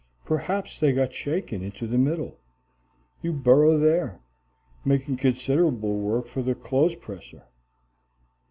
Perhaps 0.25 0.79
they 0.79 0.93
got 0.93 1.13
shaken 1.13 1.61
into 1.61 1.85
the 1.85 1.99
middle. 1.99 2.39
You 3.21 3.31
burrow 3.33 3.77
there, 3.77 4.19
making 4.83 5.17
considerable 5.17 5.99
work 5.99 6.25
for 6.25 6.41
the 6.41 6.55
clothes 6.55 6.95
presser. 6.95 7.43